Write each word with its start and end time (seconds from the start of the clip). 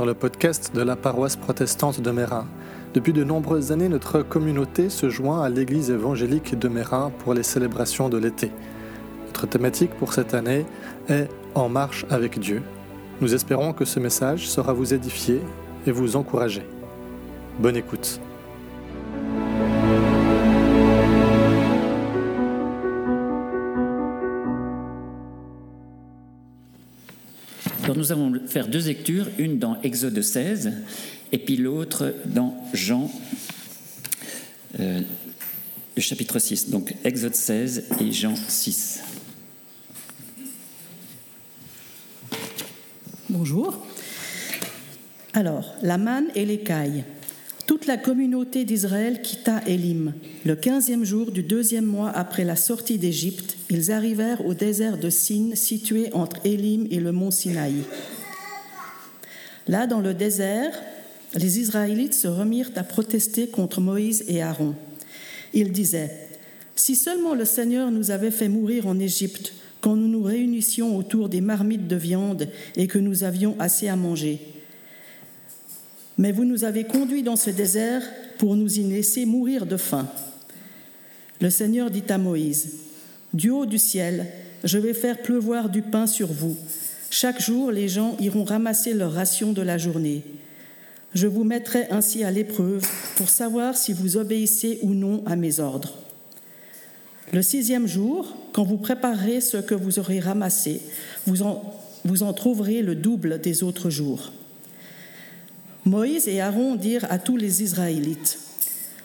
sur 0.00 0.06
le 0.06 0.14
podcast 0.14 0.74
de 0.74 0.80
la 0.80 0.96
paroisse 0.96 1.36
protestante 1.36 2.00
de 2.00 2.10
Mérin. 2.10 2.46
Depuis 2.94 3.12
de 3.12 3.22
nombreuses 3.22 3.70
années, 3.70 3.90
notre 3.90 4.22
communauté 4.22 4.88
se 4.88 5.10
joint 5.10 5.42
à 5.42 5.50
l'église 5.50 5.90
évangélique 5.90 6.58
de 6.58 6.68
Mérin 6.68 7.12
pour 7.18 7.34
les 7.34 7.42
célébrations 7.42 8.08
de 8.08 8.16
l'été. 8.16 8.50
Notre 9.26 9.46
thématique 9.46 9.90
pour 9.98 10.14
cette 10.14 10.32
année 10.32 10.64
est 11.10 11.28
En 11.54 11.68
marche 11.68 12.06
avec 12.08 12.38
Dieu. 12.38 12.62
Nous 13.20 13.34
espérons 13.34 13.74
que 13.74 13.84
ce 13.84 14.00
message 14.00 14.48
sera 14.48 14.72
vous 14.72 14.94
édifier 14.94 15.42
et 15.86 15.92
vous 15.92 16.16
encourager. 16.16 16.66
Bonne 17.58 17.76
écoute. 17.76 18.22
Nous 28.00 28.12
allons 28.12 28.40
faire 28.46 28.66
deux 28.66 28.86
lectures, 28.86 29.26
une 29.38 29.58
dans 29.58 29.80
Exode 29.82 30.22
16 30.22 30.72
et 31.32 31.38
puis 31.38 31.58
l'autre 31.58 32.14
dans 32.24 32.56
Jean, 32.72 33.10
euh, 34.80 35.02
le 35.96 36.02
chapitre 36.02 36.38
6. 36.38 36.70
Donc 36.70 36.94
Exode 37.04 37.34
16 37.34 37.88
et 38.00 38.10
Jean 38.10 38.34
6. 38.36 39.00
Bonjour. 43.28 43.86
Alors, 45.34 45.74
la 45.82 45.98
manne 45.98 46.28
et 46.34 46.46
l'écaille. 46.46 47.04
Toute 47.70 47.86
la 47.86 47.98
communauté 47.98 48.64
d'Israël 48.64 49.22
quitta 49.22 49.62
Élim. 49.64 50.12
Le 50.44 50.56
quinzième 50.56 51.04
jour 51.04 51.30
du 51.30 51.44
deuxième 51.44 51.84
mois 51.84 52.10
après 52.10 52.42
la 52.42 52.56
sortie 52.56 52.98
d'Égypte, 52.98 53.56
ils 53.70 53.92
arrivèrent 53.92 54.44
au 54.44 54.54
désert 54.54 54.98
de 54.98 55.08
Sin, 55.08 55.50
situé 55.54 56.12
entre 56.12 56.44
Élim 56.44 56.88
et 56.90 56.98
le 56.98 57.12
mont 57.12 57.30
Sinaï. 57.30 57.84
Là, 59.68 59.86
dans 59.86 60.00
le 60.00 60.14
désert, 60.14 60.72
les 61.36 61.60
Israélites 61.60 62.14
se 62.14 62.26
remirent 62.26 62.72
à 62.74 62.82
protester 62.82 63.46
contre 63.46 63.80
Moïse 63.80 64.24
et 64.26 64.42
Aaron. 64.42 64.74
Ils 65.54 65.70
disaient 65.70 66.10
Si 66.74 66.96
seulement 66.96 67.34
le 67.36 67.44
Seigneur 67.44 67.92
nous 67.92 68.10
avait 68.10 68.32
fait 68.32 68.48
mourir 68.48 68.88
en 68.88 68.98
Égypte, 68.98 69.52
quand 69.80 69.94
nous 69.94 70.08
nous 70.08 70.24
réunissions 70.24 70.96
autour 70.96 71.28
des 71.28 71.40
marmites 71.40 71.86
de 71.86 71.94
viande 71.94 72.48
et 72.74 72.88
que 72.88 72.98
nous 72.98 73.22
avions 73.22 73.54
assez 73.60 73.86
à 73.86 73.94
manger. 73.94 74.59
Mais 76.20 76.32
vous 76.32 76.44
nous 76.44 76.64
avez 76.64 76.84
conduits 76.84 77.22
dans 77.22 77.36
ce 77.36 77.48
désert 77.48 78.02
pour 78.36 78.54
nous 78.54 78.78
y 78.78 78.82
laisser 78.82 79.24
mourir 79.24 79.64
de 79.64 79.78
faim. 79.78 80.06
Le 81.40 81.48
Seigneur 81.48 81.90
dit 81.90 82.04
à 82.10 82.18
Moïse, 82.18 82.74
Du 83.32 83.48
haut 83.48 83.64
du 83.64 83.78
ciel, 83.78 84.26
je 84.62 84.76
vais 84.76 84.92
faire 84.92 85.22
pleuvoir 85.22 85.70
du 85.70 85.80
pain 85.80 86.06
sur 86.06 86.26
vous. 86.26 86.58
Chaque 87.08 87.40
jour, 87.40 87.72
les 87.72 87.88
gens 87.88 88.18
iront 88.20 88.44
ramasser 88.44 88.92
leur 88.92 89.14
ration 89.14 89.54
de 89.54 89.62
la 89.62 89.78
journée. 89.78 90.22
Je 91.14 91.26
vous 91.26 91.42
mettrai 91.42 91.86
ainsi 91.90 92.22
à 92.22 92.30
l'épreuve 92.30 92.86
pour 93.16 93.30
savoir 93.30 93.74
si 93.74 93.94
vous 93.94 94.18
obéissez 94.18 94.78
ou 94.82 94.92
non 94.92 95.22
à 95.24 95.36
mes 95.36 95.58
ordres. 95.58 95.96
Le 97.32 97.40
sixième 97.40 97.86
jour, 97.86 98.36
quand 98.52 98.64
vous 98.64 98.76
préparerez 98.76 99.40
ce 99.40 99.56
que 99.56 99.74
vous 99.74 99.98
aurez 99.98 100.20
ramassé, 100.20 100.82
vous 101.26 101.40
en, 101.40 101.64
vous 102.04 102.22
en 102.22 102.34
trouverez 102.34 102.82
le 102.82 102.94
double 102.94 103.40
des 103.40 103.62
autres 103.62 103.88
jours. 103.88 104.32
Moïse 105.84 106.28
et 106.28 106.40
Aaron 106.40 106.74
dirent 106.74 107.06
à 107.10 107.18
tous 107.18 107.36
les 107.36 107.62
Israélites, 107.62 108.38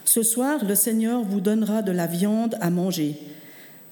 Ce 0.03 0.23
soir 0.23 0.65
le 0.65 0.75
Seigneur 0.75 1.23
vous 1.23 1.39
donnera 1.39 1.81
de 1.81 1.91
la 1.91 2.05
viande 2.05 2.57
à 2.59 2.69
manger, 2.69 3.15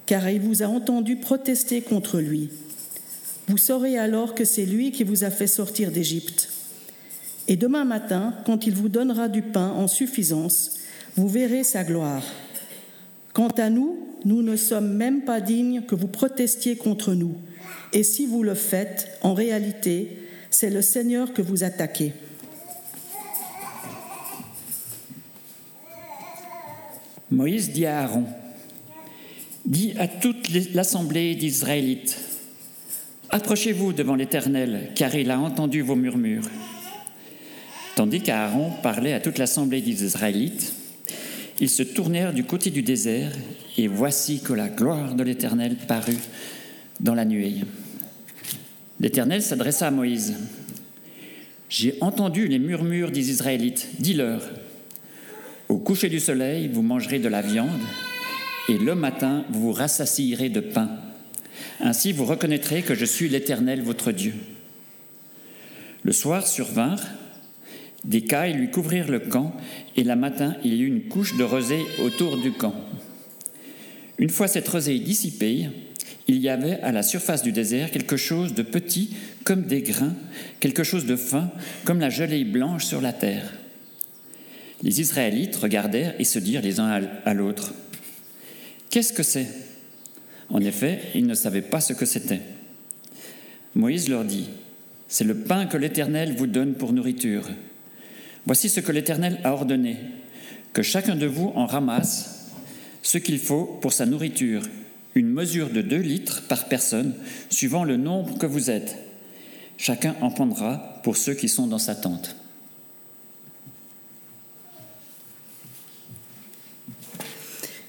car 0.05 0.29
il 0.29 0.41
vous 0.41 0.63
a 0.63 0.67
entendu 0.67 1.15
protester 1.15 1.81
contre 1.81 2.19
lui. 2.19 2.49
Vous 3.47 3.57
saurez 3.57 3.97
alors 3.97 4.35
que 4.35 4.45
c'est 4.45 4.65
lui 4.65 4.91
qui 4.91 5.03
vous 5.03 5.23
a 5.23 5.29
fait 5.29 5.47
sortir 5.47 5.91
d'Égypte. 5.91 6.49
Et 7.47 7.55
demain 7.55 7.85
matin, 7.85 8.33
quand 8.45 8.67
il 8.67 8.73
vous 8.73 8.89
donnera 8.89 9.27
du 9.27 9.41
pain 9.41 9.69
en 9.69 9.87
suffisance, 9.87 10.77
vous 11.15 11.27
verrez 11.27 11.63
sa 11.63 11.83
gloire. 11.83 12.23
Quant 13.33 13.49
à 13.57 13.69
nous, 13.69 13.97
nous 14.25 14.41
ne 14.41 14.55
sommes 14.55 14.93
même 14.93 15.23
pas 15.23 15.41
dignes 15.41 15.81
que 15.81 15.95
vous 15.95 16.07
protestiez 16.07 16.75
contre 16.77 17.13
nous. 17.13 17.35
Et 17.91 18.03
si 18.03 18.25
vous 18.25 18.43
le 18.43 18.55
faites, 18.55 19.17
en 19.21 19.33
réalité, 19.33 20.17
c'est 20.49 20.69
le 20.69 20.81
Seigneur 20.81 21.33
que 21.33 21.41
vous 21.41 21.63
attaquez. 21.63 22.13
Moïse 27.33 27.71
dit 27.71 27.87
à 27.87 28.01
Aaron, 28.01 28.25
dit 29.65 29.93
à 29.97 30.07
toute 30.07 30.49
l'assemblée 30.75 31.33
d'Israélites, 31.33 32.19
Approchez-vous 33.31 33.93
devant 33.93 34.13
l'Éternel, 34.13 34.91
car 34.93 35.15
il 35.15 35.31
a 35.31 35.39
entendu 35.39 35.81
vos 35.81 35.95
murmures. 35.95 36.47
Tandis 37.95 38.21
qu'Aaron 38.21 38.71
parlait 38.83 39.13
à 39.13 39.19
toute 39.19 39.39
l'assemblée 39.39 39.81
d'Israélites, 39.81 40.73
ils 41.59 41.69
se 41.69 41.81
tournèrent 41.81 42.33
du 42.33 42.43
côté 42.43 42.69
du 42.69 42.83
désert, 42.83 43.31
et 43.79 43.87
voici 43.87 44.39
que 44.39 44.53
la 44.53 44.69
gloire 44.69 45.15
de 45.15 45.23
l'Éternel 45.23 45.75
parut 45.87 46.19
dans 46.99 47.15
la 47.15 47.25
nuée. 47.25 47.55
L'Éternel 48.99 49.41
s'adressa 49.41 49.87
à 49.87 49.91
Moïse. 49.91 50.35
J'ai 51.67 51.97
entendu 52.01 52.47
les 52.47 52.59
murmures 52.59 53.09
des 53.09 53.31
Israélites. 53.31 53.87
Dis-leur, 53.97 54.43
au 55.73 55.79
coucher 55.79 56.07
du 56.07 56.19
soleil, 56.19 56.69
vous 56.71 56.83
mangerez 56.83 57.17
de 57.17 57.27
la 57.27 57.41
viande, 57.41 57.81
et 58.69 58.77
le 58.77 58.93
matin, 58.93 59.43
vous 59.49 59.61
vous 59.61 59.71
rassasierez 59.71 60.49
de 60.49 60.59
pain. 60.59 60.87
Ainsi, 61.79 62.11
vous 62.11 62.25
reconnaîtrez 62.25 62.83
que 62.83 62.93
je 62.93 63.05
suis 63.05 63.27
l'Éternel, 63.27 63.81
votre 63.81 64.11
Dieu. 64.11 64.35
Le 66.03 66.11
soir 66.11 66.45
survinrent, 66.45 67.03
des 68.03 68.21
cailles 68.21 68.53
lui 68.53 68.69
couvrirent 68.69 69.09
le 69.09 69.19
camp, 69.19 69.55
et 69.95 70.03
la 70.03 70.15
matin, 70.15 70.55
il 70.63 70.75
y 70.75 70.81
eut 70.81 70.87
une 70.87 71.07
couche 71.07 71.37
de 71.37 71.43
rosée 71.43 71.81
autour 72.03 72.37
du 72.37 72.51
camp. 72.51 72.75
Une 74.19 74.29
fois 74.29 74.47
cette 74.47 74.67
rosée 74.67 74.99
dissipée, 74.99 75.69
il 76.27 76.37
y 76.37 76.49
avait 76.49 76.79
à 76.81 76.91
la 76.91 77.01
surface 77.01 77.41
du 77.41 77.51
désert 77.51 77.89
quelque 77.89 78.15
chose 78.15 78.53
de 78.53 78.61
petit 78.61 79.15
comme 79.43 79.63
des 79.63 79.81
grains, 79.81 80.13
quelque 80.59 80.83
chose 80.83 81.07
de 81.07 81.15
fin 81.15 81.49
comme 81.83 81.99
la 81.99 82.11
gelée 82.11 82.43
blanche 82.43 82.85
sur 82.85 83.01
la 83.01 83.11
terre. 83.11 83.62
Les 84.83 85.01
Israélites 85.01 85.55
regardèrent 85.55 86.13
et 86.19 86.25
se 86.25 86.39
dirent 86.39 86.61
les 86.61 86.79
uns 86.79 87.01
à 87.25 87.33
l'autre, 87.33 87.73
Qu'est-ce 88.93 89.11
que 89.11 89.23
c'est? 89.23 89.47
En 90.49 90.61
effet, 90.61 90.99
ils 91.15 91.25
ne 91.25 91.33
savaient 91.33 91.63
pas 91.63 91.81
ce 91.81 91.93
que 91.93 92.05
c'était. 92.05 92.41
Moïse 93.73 94.07
leur 94.07 94.23
dit, 94.23 94.49
C'est 95.07 95.23
le 95.23 95.33
pain 95.33 95.65
que 95.65 95.77
l'Éternel 95.77 96.35
vous 96.35 96.45
donne 96.45 96.75
pour 96.75 96.93
nourriture. 96.93 97.49
Voici 98.45 98.69
ce 98.69 98.81
que 98.81 98.91
l'Éternel 98.91 99.39
a 99.43 99.53
ordonné, 99.53 99.97
que 100.73 100.83
chacun 100.83 101.15
de 101.15 101.25
vous 101.25 101.51
en 101.55 101.65
ramasse 101.65 102.51
ce 103.01 103.17
qu'il 103.17 103.39
faut 103.39 103.65
pour 103.81 103.93
sa 103.93 104.05
nourriture, 104.05 104.61
une 105.15 105.29
mesure 105.29 105.71
de 105.71 105.81
deux 105.81 105.97
litres 105.97 106.43
par 106.47 106.65
personne, 106.65 107.15
suivant 107.49 107.83
le 107.83 107.97
nombre 107.97 108.37
que 108.37 108.45
vous 108.45 108.69
êtes. 108.69 108.95
Chacun 109.79 110.15
en 110.21 110.29
prendra 110.29 110.99
pour 111.01 111.17
ceux 111.17 111.33
qui 111.33 111.49
sont 111.49 111.65
dans 111.65 111.79
sa 111.79 111.95
tente. 111.95 112.35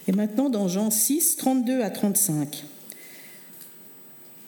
Et 0.06 0.12
maintenant 0.12 0.50
dans 0.50 0.68
Jean 0.68 0.90
6, 0.90 1.36
32 1.36 1.82
à 1.82 1.90
35. 1.90 2.64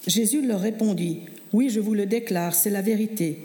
Jésus 0.07 0.47
leur 0.47 0.61
répondit, 0.61 1.21
Oui, 1.53 1.71
je 1.71 1.81
vous 1.81 1.95
le 1.95 2.07
déclare, 2.07 2.55
c'est 2.55 2.71
la 2.71 2.83
vérité. 2.83 3.39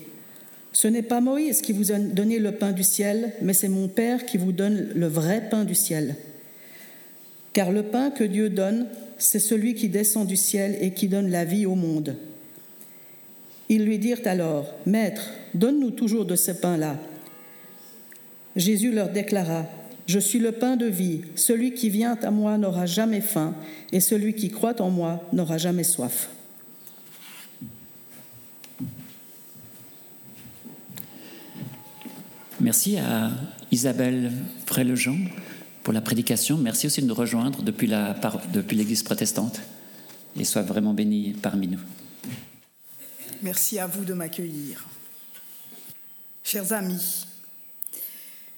Ce 0.74 0.88
n'est 0.88 1.02
pas 1.02 1.22
Moïse 1.22 1.62
qui 1.62 1.74
vous 1.74 1.92
a 1.92 2.00
donné 2.00 2.40
le 2.40 2.54
pain 2.54 2.72
du 2.72 2.84
ciel, 2.84 3.34
mais 3.42 3.54
c'est 3.54 3.68
mon 3.68 3.88
Père 3.88 4.26
qui 4.26 4.38
vous 4.38 4.52
donne 4.52 4.90
le 4.96 5.08
vrai 5.08 5.48
pain 5.50 5.66
du 5.66 5.76
ciel. 5.76 6.16
Car 7.54 7.72
le 7.72 7.84
pain 7.84 8.10
que 8.12 8.24
Dieu 8.24 8.50
donne, 8.50 8.88
c'est 9.18 9.40
celui 9.40 9.76
qui 9.76 9.90
descend 9.90 10.28
du 10.28 10.38
ciel 10.38 10.78
et 10.82 10.94
qui 10.94 11.08
donne 11.08 11.30
la 11.30 11.46
vie 11.46 11.66
au 11.66 11.76
monde. 11.76 12.16
Ils 13.68 13.86
lui 13.86 14.00
dirent 14.00 14.22
alors, 14.26 14.74
Maître, 14.86 15.30
donne-nous 15.54 15.92
toujours 15.92 16.26
de 16.26 16.36
ce 16.36 16.52
pain-là. 16.52 16.98
Jésus 18.56 18.92
leur 18.92 19.10
déclara, 19.10 19.66
je 20.08 20.20
suis 20.20 20.40
le 20.40 20.52
pain 20.52 20.76
de 20.76 20.86
vie. 20.86 21.22
Celui 21.36 21.74
qui 21.74 21.90
vient 21.90 22.18
à 22.22 22.32
moi 22.32 22.58
n'aura 22.58 22.86
jamais 22.86 23.22
faim, 23.22 23.56
et 23.92 24.00
celui 24.00 24.34
qui 24.36 24.50
croit 24.50 24.82
en 24.82 24.90
moi 24.90 25.24
n'aura 25.34 25.58
jamais 25.58 25.84
soif. 25.84 26.30
Merci 32.60 32.98
à 32.98 33.32
Isabelle 33.72 34.32
Frélejean 34.68 35.18
pour 35.84 35.94
la 35.94 36.02
prédication. 36.02 36.58
Merci 36.58 36.86
aussi 36.86 37.02
de 37.02 37.08
nous 37.08 37.16
rejoindre 37.16 37.64
depuis, 37.64 37.90
depuis 38.54 38.78
l'Église 38.78 39.02
protestante. 39.02 39.62
Et 40.38 40.44
sois 40.44 40.62
vraiment 40.62 40.94
béni 40.94 41.34
parmi 41.42 41.68
nous. 41.68 41.80
Merci 43.42 43.80
à 43.80 43.88
vous 43.88 44.06
de 44.06 44.14
m'accueillir. 44.14 44.88
Chers 46.44 46.72
amis, 46.74 47.26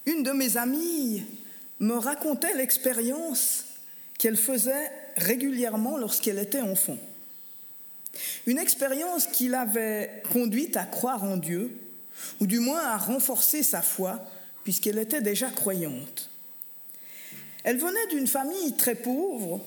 une 0.06 0.24
de 0.24 0.32
mes 0.32 0.58
amies 0.58 1.24
me 1.80 1.96
racontait 1.96 2.56
l'expérience 2.56 3.66
qu'elle 4.18 4.38
faisait 4.38 4.92
régulièrement 5.18 5.98
lorsqu'elle 5.98 6.40
était 6.40 6.62
enfant. 6.62 6.98
Une 8.46 8.60
expérience 8.60 9.28
qui 9.28 9.48
l'avait 9.48 10.24
conduite 10.32 10.78
à 10.78 10.86
croire 10.86 11.24
en 11.24 11.38
Dieu 11.38 11.72
ou 12.40 12.48
du 12.48 12.60
moins 12.60 12.80
à 12.80 12.98
renforcer 12.98 13.64
sa 13.64 13.82
foi, 13.82 14.24
puisqu'elle 14.64 15.00
était 15.00 15.22
déjà 15.22 15.50
croyante. 15.50 16.30
Elle 17.64 17.78
venait 17.78 18.08
d'une 18.08 18.28
famille 18.28 18.76
très 18.76 18.96
pauvre, 18.96 19.62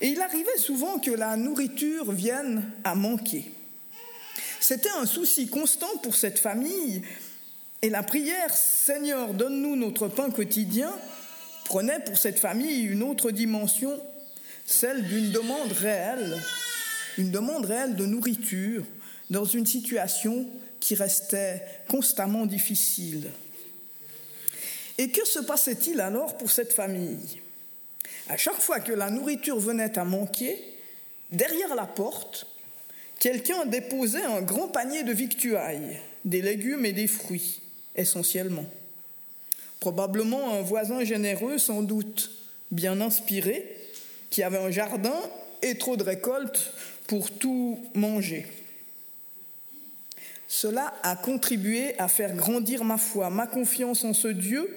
et 0.00 0.08
il 0.08 0.20
arrivait 0.20 0.58
souvent 0.58 0.98
que 0.98 1.10
la 1.10 1.36
nourriture 1.36 2.12
vienne 2.12 2.70
à 2.84 2.94
manquer. 2.94 3.50
C'était 4.60 4.90
un 4.90 5.06
souci 5.06 5.48
constant 5.48 5.96
pour 6.02 6.16
cette 6.16 6.38
famille, 6.38 7.02
et 7.82 7.90
la 7.90 8.02
prière 8.02 8.54
Seigneur, 8.54 9.32
donne-nous 9.32 9.76
notre 9.76 10.08
pain 10.08 10.30
quotidien 10.30 10.92
prenait 11.64 12.00
pour 12.00 12.18
cette 12.18 12.38
famille 12.38 12.82
une 12.82 13.02
autre 13.02 13.30
dimension, 13.30 13.98
celle 14.66 15.02
d'une 15.04 15.30
demande 15.30 15.72
réelle, 15.72 16.36
une 17.16 17.30
demande 17.30 17.64
réelle 17.64 17.96
de 17.96 18.06
nourriture 18.06 18.84
dans 19.30 19.44
une 19.44 19.66
situation 19.66 20.46
qui 20.80 20.94
restait 20.94 21.62
constamment 21.88 22.46
difficile. 22.46 23.30
Et 24.98 25.10
que 25.10 25.24
se 25.24 25.38
passait-il 25.38 26.00
alors 26.00 26.36
pour 26.36 26.50
cette 26.50 26.72
famille? 26.72 27.40
À 28.28 28.36
chaque 28.36 28.60
fois 28.60 28.80
que 28.80 28.92
la 28.92 29.10
nourriture 29.10 29.58
venait 29.58 29.98
à 29.98 30.04
manquer, 30.04 30.58
derrière 31.30 31.74
la 31.74 31.86
porte, 31.86 32.46
quelqu'un 33.18 33.64
déposait 33.66 34.24
un 34.24 34.42
grand 34.42 34.68
panier 34.68 35.02
de 35.02 35.12
victuailles, 35.12 35.98
des 36.24 36.42
légumes 36.42 36.84
et 36.84 36.92
des 36.92 37.06
fruits, 37.06 37.60
essentiellement. 38.00 38.66
Probablement 39.78 40.54
un 40.54 40.62
voisin 40.62 41.04
généreux, 41.04 41.58
sans 41.58 41.82
doute 41.82 42.30
bien 42.70 43.00
inspiré, 43.00 43.76
qui 44.30 44.42
avait 44.42 44.58
un 44.58 44.70
jardin 44.70 45.16
et 45.62 45.76
trop 45.78 45.96
de 45.96 46.02
récoltes 46.02 46.72
pour 47.06 47.30
tout 47.30 47.78
manger. 47.94 48.46
Cela 50.48 50.92
a 51.02 51.16
contribué 51.16 51.98
à 51.98 52.08
faire 52.08 52.34
grandir 52.34 52.84
ma 52.84 52.98
foi, 52.98 53.30
ma 53.30 53.46
confiance 53.46 54.04
en 54.04 54.12
ce 54.12 54.28
Dieu, 54.28 54.68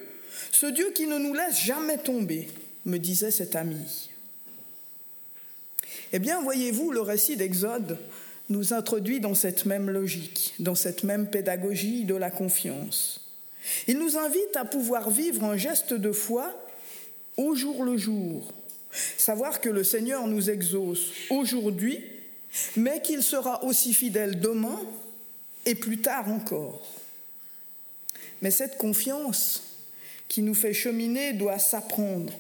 ce 0.52 0.68
Dieu 0.68 0.92
qui 0.96 1.08
ne 1.08 1.18
nous 1.18 1.34
laisse 1.34 1.60
jamais 1.60 1.98
tomber, 1.98 2.48
me 2.86 2.98
disait 2.98 3.32
cet 3.32 3.56
ami. 3.56 4.10
Eh 6.12 6.20
bien, 6.20 6.42
voyez-vous, 6.42 6.92
le 6.92 7.02
récit 7.02 7.38
d'Exode 7.38 7.98
nous 8.50 8.74
introduit 8.74 9.20
dans 9.20 9.36
cette 9.36 9.66
même 9.66 9.90
logique, 9.90 10.54
dans 10.60 10.76
cette 10.76 11.04
même 11.04 11.28
pédagogie 11.28 12.04
de 12.04 12.16
la 12.16 12.30
confiance. 12.30 13.22
Il 13.88 13.98
nous 13.98 14.18
invite 14.18 14.56
à 14.56 14.66
pouvoir 14.66 15.10
vivre 15.10 15.44
un 15.44 15.58
geste 15.58 15.94
de 15.94 16.12
foi 16.12 16.54
au 17.38 17.56
jour 17.56 17.84
le 17.84 17.98
jour, 17.98 18.54
savoir 19.18 19.62
que 19.62 19.70
le 19.70 19.84
Seigneur 19.84 20.28
nous 20.28 20.50
exauce 20.50 21.12
aujourd'hui, 21.30 22.04
mais 22.76 23.02
qu'il 23.02 23.24
sera 23.24 23.64
aussi 23.64 23.94
fidèle 23.94 24.40
demain 24.40 24.80
et 25.66 25.76
plus 25.76 26.00
tard 26.00 26.30
encore. 26.30 26.86
Mais 28.42 28.52
cette 28.52 28.78
confiance 28.78 29.64
qui 30.28 30.42
nous 30.42 30.54
fait 30.54 30.74
cheminer 30.74 31.34
doit 31.34 31.60
s'apprendre. 31.60 32.34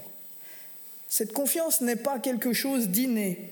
Cette 1.07 1.31
confiance 1.31 1.81
n'est 1.81 1.95
pas 1.95 2.19
quelque 2.19 2.53
chose 2.53 2.89
d'inné, 2.89 3.51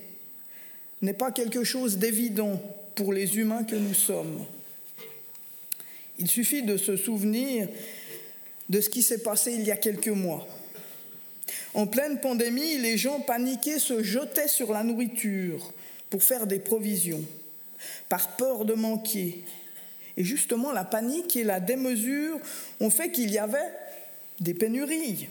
n'est 1.01 1.13
pas 1.13 1.31
quelque 1.31 1.63
chose 1.63 1.97
d'évident 1.97 2.61
pour 2.95 3.13
les 3.13 3.37
humains 3.37 3.63
que 3.63 3.75
nous 3.75 3.93
sommes. 3.93 4.45
Il 6.19 6.27
suffit 6.27 6.63
de 6.63 6.77
se 6.77 6.97
souvenir 6.97 7.67
de 8.69 8.81
ce 8.81 8.89
qui 8.89 9.01
s'est 9.01 9.23
passé 9.23 9.53
il 9.53 9.63
y 9.63 9.71
a 9.71 9.77
quelques 9.77 10.07
mois. 10.07 10.47
En 11.73 11.87
pleine 11.87 12.19
pandémie, 12.19 12.77
les 12.77 12.97
gens 12.97 13.19
paniqués 13.21 13.79
se 13.79 14.03
jetaient 14.03 14.47
sur 14.47 14.71
la 14.71 14.83
nourriture 14.83 15.73
pour 16.09 16.23
faire 16.23 16.45
des 16.45 16.59
provisions, 16.59 17.23
par 18.09 18.35
peur 18.35 18.65
de 18.65 18.73
manquer, 18.73 19.43
et 20.17 20.23
justement, 20.23 20.71
la 20.71 20.83
panique 20.83 21.35
et 21.35 21.43
la 21.43 21.59
démesure 21.59 22.39
ont 22.79 22.89
fait 22.89 23.11
qu'il 23.11 23.31
y 23.31 23.37
avait 23.37 23.71
des 24.39 24.53
pénuries. 24.53 25.29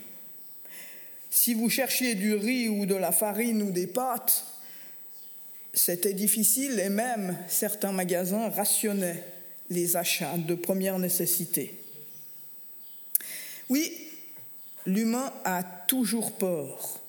Si 1.30 1.54
vous 1.54 1.68
cherchiez 1.68 2.14
du 2.14 2.34
riz 2.34 2.68
ou 2.68 2.86
de 2.86 2.94
la 2.94 3.12
farine 3.12 3.62
ou 3.62 3.70
des 3.70 3.86
pâtes, 3.86 4.44
c'était 5.72 6.14
difficile 6.14 6.80
et 6.80 6.88
même 6.88 7.36
certains 7.48 7.92
magasins 7.92 8.48
rationnaient 8.50 9.22
les 9.68 9.96
achats 9.96 10.36
de 10.36 10.54
première 10.54 10.98
nécessité. 10.98 11.74
Oui, 13.68 13.92
l'humain 14.84 15.32
a 15.44 15.62
toujours 15.62 16.32
peur. 16.32 17.00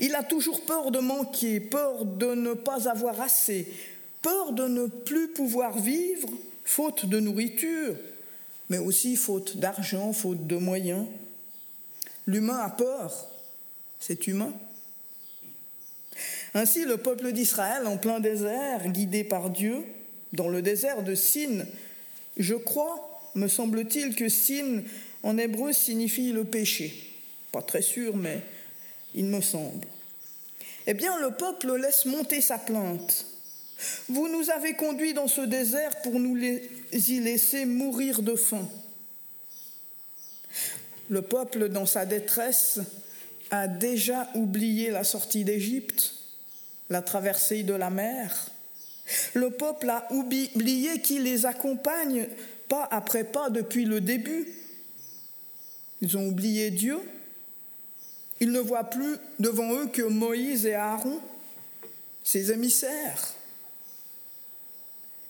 Il 0.00 0.14
a 0.14 0.22
toujours 0.22 0.64
peur 0.64 0.90
de 0.90 0.98
manquer, 0.98 1.60
peur 1.60 2.04
de 2.04 2.34
ne 2.34 2.54
pas 2.54 2.88
avoir 2.88 3.20
assez, 3.20 3.66
peur 4.20 4.52
de 4.52 4.66
ne 4.66 4.86
plus 4.86 5.28
pouvoir 5.28 5.78
vivre 5.78 6.28
faute 6.64 7.06
de 7.06 7.18
nourriture, 7.18 7.96
mais 8.68 8.78
aussi 8.78 9.16
faute 9.16 9.56
d'argent, 9.56 10.12
faute 10.12 10.46
de 10.46 10.56
moyens. 10.56 11.06
L'humain 12.26 12.58
a 12.58 12.70
peur, 12.70 13.26
c'est 13.98 14.26
humain. 14.26 14.52
Ainsi, 16.54 16.84
le 16.84 16.96
peuple 16.96 17.32
d'Israël, 17.32 17.86
en 17.86 17.96
plein 17.96 18.20
désert, 18.20 18.88
guidé 18.88 19.24
par 19.24 19.50
Dieu, 19.50 19.84
dans 20.32 20.48
le 20.48 20.62
désert 20.62 21.02
de 21.02 21.14
Sin, 21.14 21.64
je 22.36 22.54
crois, 22.54 23.30
me 23.34 23.48
semble-t-il, 23.48 24.14
que 24.14 24.28
Sin 24.28 24.82
en 25.22 25.38
hébreu 25.38 25.72
signifie 25.72 26.32
le 26.32 26.44
péché. 26.44 26.94
Pas 27.52 27.62
très 27.62 27.82
sûr, 27.82 28.16
mais 28.16 28.42
il 29.14 29.26
me 29.26 29.40
semble. 29.40 29.86
Eh 30.86 30.94
bien, 30.94 31.18
le 31.20 31.32
peuple 31.32 31.76
laisse 31.76 32.06
monter 32.06 32.40
sa 32.40 32.58
plainte. 32.58 33.26
Vous 34.08 34.28
nous 34.28 34.50
avez 34.50 34.74
conduits 34.74 35.14
dans 35.14 35.28
ce 35.28 35.40
désert 35.40 36.02
pour 36.02 36.18
nous 36.18 36.36
y 36.36 37.20
laisser 37.20 37.64
mourir 37.64 38.22
de 38.22 38.34
faim. 38.34 38.68
Le 41.08 41.22
peuple, 41.22 41.68
dans 41.68 41.86
sa 41.86 42.06
détresse, 42.06 42.80
a 43.50 43.66
déjà 43.66 44.28
oublié 44.34 44.90
la 44.90 45.04
sortie 45.04 45.44
d'Égypte, 45.44 46.14
la 46.90 47.02
traversée 47.02 47.62
de 47.62 47.72
la 47.72 47.88
mer. 47.88 48.50
Le 49.34 49.50
peuple 49.50 49.88
a 49.88 50.06
oublié 50.12 51.00
qui 51.00 51.18
les 51.18 51.46
accompagne 51.46 52.28
pas 52.68 52.86
après 52.90 53.24
pas 53.24 53.48
depuis 53.50 53.84
le 53.84 54.00
début. 54.00 54.46
Ils 56.02 56.16
ont 56.16 56.28
oublié 56.28 56.70
Dieu. 56.70 56.98
Ils 58.40 58.52
ne 58.52 58.60
voient 58.60 58.84
plus 58.84 59.16
devant 59.38 59.72
eux 59.74 59.86
que 59.86 60.02
Moïse 60.02 60.66
et 60.66 60.74
Aaron, 60.74 61.20
ses 62.24 62.52
émissaires. 62.52 63.34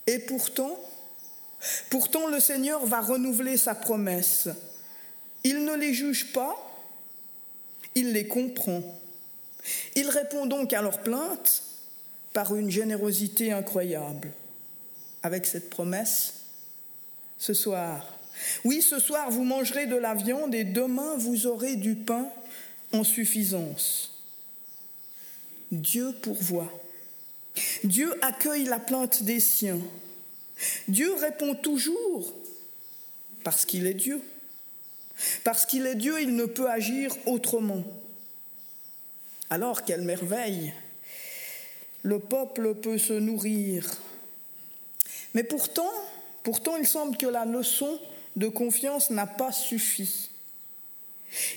Et 0.07 0.19
pourtant, 0.21 0.79
pourtant 1.91 2.29
le 2.29 2.41
Seigneur 2.41 2.87
va 2.87 3.01
renouveler 3.01 3.57
sa 3.57 3.75
promesse. 3.75 4.49
Il 5.43 5.65
ne 5.65 5.75
les 5.75 5.95
juge 5.95 6.33
pas, 6.33 6.57
il 7.95 8.13
les 8.13 8.29
comprend. 8.29 9.00
Il 9.97 10.09
répond 10.09 10.47
donc 10.47 10.73
à 10.73 10.83
leurs 10.83 11.03
plaintes 11.03 11.63
par 12.33 12.55
une 12.55 12.71
générosité 12.71 13.53
incroyable. 13.53 14.33
Avec 15.23 15.47
cette 15.47 15.69
promesse, 15.69 16.35
ce 17.39 17.53
soir, 17.53 18.19
oui, 18.65 18.83
ce 18.83 18.99
soir, 18.99 19.31
vous 19.31 19.45
mangerez 19.45 19.87
de 19.87 19.97
la 19.97 20.15
viande 20.15 20.55
et 20.55 20.65
demain, 20.65 21.17
vous 21.17 21.47
aurez 21.47 21.77
du 21.77 21.95
pain 21.95 22.29
en 22.93 23.05
suffisance. 23.05 24.19
Dieu 25.71 26.13
pourvoit. 26.23 26.73
Dieu 27.85 28.15
accueille 28.23 28.65
la 28.65 28.79
plainte 28.79 29.23
des 29.23 29.41
siens. 29.41 29.81
Dieu 30.89 31.15
répond 31.15 31.55
toujours 31.55 32.33
parce 33.45 33.65
qu'il 33.65 33.87
est 33.87 33.95
Dieu. 33.95 34.21
Parce 35.45 35.67
qu'il 35.67 35.87
est 35.87 35.95
Dieu, 35.95 36.21
il 36.21 36.35
ne 36.35 36.47
peut 36.47 36.71
agir 36.71 37.15
autrement. 37.27 37.85
Alors, 39.53 39.85
quelle 39.85 40.03
merveille 40.03 40.73
Le 42.05 42.21
peuple 42.21 42.77
peut 42.77 42.99
se 42.99 43.13
nourrir. 43.13 43.85
Mais 45.35 45.43
pourtant, 45.43 45.91
pourtant, 46.45 46.77
il 46.77 46.87
semble 46.87 47.17
que 47.17 47.27
la 47.27 47.45
leçon 47.45 47.99
de 48.37 48.47
confiance 48.47 49.11
n'a 49.11 49.27
pas 49.27 49.51
suffi. 49.51 50.31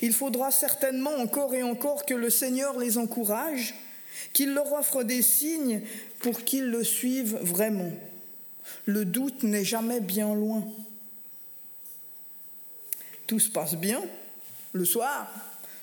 Il 0.01 0.11
faudra 0.11 0.49
certainement 0.49 1.13
encore 1.17 1.53
et 1.53 1.61
encore 1.61 2.05
que 2.05 2.15
le 2.15 2.31
Seigneur 2.31 2.79
les 2.79 2.97
encourage, 2.97 3.75
qu'il 4.33 4.53
leur 4.53 4.73
offre 4.73 5.03
des 5.03 5.21
signes 5.21 5.81
pour 6.19 6.43
qu'ils 6.43 6.65
le 6.65 6.83
suivent 6.83 7.37
vraiment. 7.41 7.91
Le 8.85 9.05
doute 9.05 9.43
n'est 9.43 9.65
jamais 9.65 9.99
bien 9.99 10.33
loin. 10.33 10.63
Tout 13.27 13.39
se 13.39 13.49
passe 13.49 13.75
bien. 13.75 14.01
Le 14.73 14.85
soir, 14.85 15.31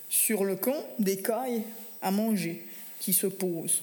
sur 0.09 0.45
le 0.45 0.57
camp, 0.57 0.85
des 0.99 1.23
cailles 1.23 1.63
à 2.03 2.11
manger 2.11 2.67
qui 3.01 3.13
se 3.13 3.27
posent. 3.27 3.83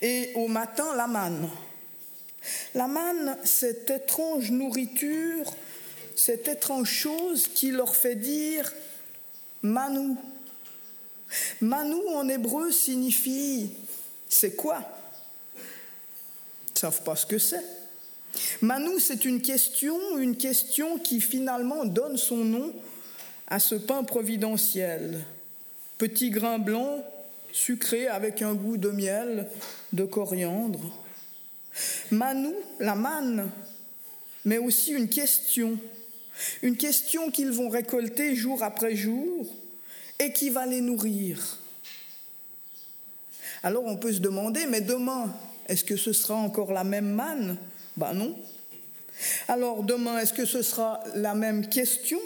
Et 0.00 0.32
au 0.34 0.48
matin, 0.48 0.94
la 0.96 1.06
manne. 1.06 1.48
La 2.74 2.86
manne, 2.86 3.36
cette 3.44 3.90
étrange 3.90 4.50
nourriture, 4.50 5.52
cette 6.16 6.48
étrange 6.48 6.90
chose 6.90 7.48
qui 7.48 7.70
leur 7.70 7.94
fait 7.94 8.16
dire 8.16 8.72
Manou. 9.62 10.16
Manou 11.60 12.02
en 12.08 12.28
hébreu 12.28 12.72
signifie 12.72 13.70
c'est 14.28 14.54
quoi? 14.54 14.80
Ils 15.56 16.74
ne 16.74 16.78
savent 16.78 17.02
pas 17.02 17.16
ce 17.16 17.26
que 17.26 17.38
c'est. 17.38 17.64
Manou, 18.60 18.98
c'est 18.98 19.24
une 19.24 19.42
question, 19.42 20.18
une 20.18 20.36
question 20.36 20.98
qui 20.98 21.20
finalement 21.20 21.84
donne 21.84 22.16
son 22.16 22.44
nom 22.44 22.72
à 23.48 23.58
ce 23.58 23.74
pain 23.74 24.04
providentiel. 24.04 25.20
Petit 25.98 26.30
grain 26.30 26.58
blanc, 26.58 27.04
sucré 27.52 28.06
avec 28.06 28.42
un 28.42 28.54
goût 28.54 28.76
de 28.76 28.90
miel, 28.90 29.48
de 29.92 30.04
coriandre. 30.04 30.96
Manou, 32.10 32.54
la 32.78 32.94
manne, 32.94 33.50
mais 34.44 34.58
aussi 34.58 34.92
une 34.92 35.08
question, 35.08 35.78
une 36.62 36.76
question 36.76 37.30
qu'ils 37.30 37.52
vont 37.52 37.68
récolter 37.68 38.34
jour 38.34 38.62
après 38.62 38.96
jour 38.96 39.46
et 40.18 40.32
qui 40.32 40.50
va 40.50 40.66
les 40.66 40.80
nourrir. 40.80 41.58
Alors 43.62 43.84
on 43.84 43.96
peut 43.96 44.12
se 44.12 44.20
demander, 44.20 44.66
mais 44.66 44.80
demain, 44.80 45.34
est-ce 45.68 45.84
que 45.84 45.96
ce 45.96 46.12
sera 46.12 46.34
encore 46.34 46.72
la 46.72 46.84
même 46.84 47.10
manne? 47.10 47.56
Ben 47.96 48.14
non. 48.14 48.36
Alors 49.48 49.82
demain, 49.82 50.18
est-ce 50.18 50.32
que 50.32 50.46
ce 50.46 50.62
sera 50.62 51.02
la 51.14 51.34
même 51.34 51.68
question? 51.68 52.18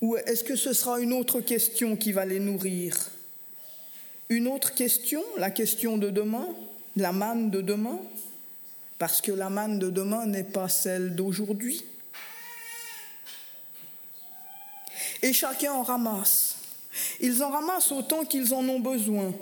Ou 0.00 0.16
est-ce 0.16 0.42
que 0.44 0.56
ce 0.56 0.72
sera 0.72 0.98
une 0.98 1.12
autre 1.12 1.40
question 1.40 1.94
qui 1.94 2.12
va 2.12 2.24
les 2.24 2.40
nourrir? 2.40 2.96
Une 4.30 4.46
autre 4.46 4.74
question, 4.74 5.24
la 5.38 5.50
question 5.50 5.98
de 5.98 6.08
demain, 6.08 6.46
la 6.94 7.10
manne 7.10 7.50
de 7.50 7.60
demain 7.60 7.98
Parce 8.96 9.20
que 9.20 9.32
la 9.32 9.50
manne 9.50 9.80
de 9.80 9.90
demain 9.90 10.24
n'est 10.24 10.44
pas 10.44 10.68
celle 10.68 11.16
d'aujourd'hui. 11.16 11.84
Et 15.22 15.32
chacun 15.32 15.72
en 15.72 15.82
ramasse. 15.82 16.54
Ils 17.20 17.42
en 17.42 17.50
ramassent 17.50 17.90
autant 17.90 18.24
qu'ils 18.24 18.54
en 18.54 18.66
ont 18.68 18.78
besoin. 18.78 19.34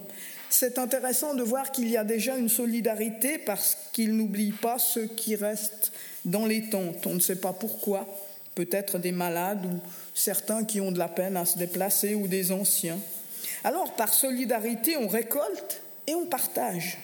C'est 0.48 0.78
intéressant 0.78 1.34
de 1.34 1.42
voir 1.42 1.70
qu'il 1.70 1.88
y 1.88 1.98
a 1.98 2.04
déjà 2.04 2.38
une 2.38 2.48
solidarité 2.48 3.36
parce 3.36 3.76
qu'ils 3.92 4.16
n'oublient 4.16 4.52
pas 4.52 4.78
ceux 4.78 5.04
qui 5.04 5.36
restent 5.36 5.92
dans 6.24 6.46
les 6.46 6.70
tentes. 6.70 7.06
On 7.06 7.14
ne 7.14 7.20
sait 7.20 7.36
pas 7.36 7.52
pourquoi. 7.52 8.06
Peut-être 8.54 8.98
des 8.98 9.12
malades 9.12 9.66
ou 9.66 9.80
certains 10.14 10.64
qui 10.64 10.80
ont 10.80 10.92
de 10.92 10.98
la 10.98 11.08
peine 11.08 11.36
à 11.36 11.44
se 11.44 11.58
déplacer 11.58 12.14
ou 12.14 12.26
des 12.26 12.52
anciens. 12.52 12.98
Alors, 13.64 13.94
par 13.94 14.12
solidarité, 14.12 14.96
on 14.96 15.08
récolte 15.08 15.82
et 16.06 16.14
on 16.14 16.26
partage. 16.26 16.98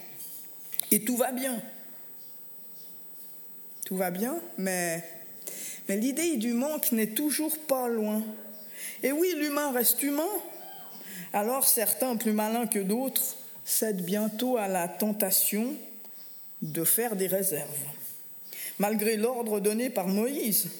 Et 0.90 1.00
tout 1.00 1.16
va 1.16 1.32
bien. 1.32 1.61
Tout 3.84 3.96
va 3.96 4.11
bien, 4.11 4.37
mais, 4.56 5.04
l'idée 5.88 6.37
du 6.37 6.54
manque 6.54 6.92
n'est 6.92 7.08
toujours 7.08 7.58
pas 7.66 7.87
loin. 7.88 8.23
Et 9.02 9.12
oui, 9.12 9.34
l'humain 9.37 9.73
reste 9.73 10.02
humain, 10.02 10.23
alors 11.34 11.66
certains, 11.66 12.16
plus 12.16 12.32
malins 12.32 12.66
que 12.66 12.78
d'autres, 12.78 13.37
cèdent 13.64 14.04
bientôt 14.04 14.56
à 14.56 14.68
la 14.68 14.88
tentation 14.88 15.75
de 16.62 16.84
faire 16.84 17.14
des 17.14 17.26
réserves. 17.26 17.68
Malgré 18.78 19.16
l'ordre 19.16 19.61
donné 19.61 19.90
par 19.90 20.08
Moïse, 20.08 20.70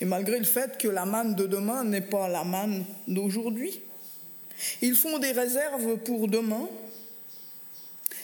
et 0.00 0.04
malgré 0.04 0.38
le 0.38 0.44
fait 0.44 0.76
que 0.76 0.88
la 0.88 1.04
manne 1.04 1.36
de 1.36 1.46
demain 1.46 1.84
n'est 1.84 2.00
pas 2.00 2.28
la 2.28 2.44
manne 2.44 2.84
d'aujourd'hui, 3.06 3.80
ils 4.82 4.94
font 4.94 5.18
des 5.18 5.32
réserves 5.32 5.96
pour 5.98 6.28
demain, 6.28 6.68